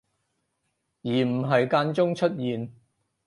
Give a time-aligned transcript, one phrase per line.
[1.03, 2.73] 而唔係間中出現